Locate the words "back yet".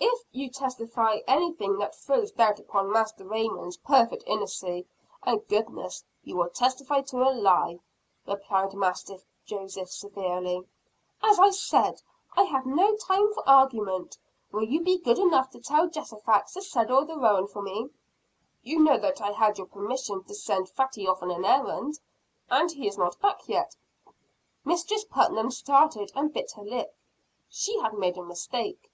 23.20-23.76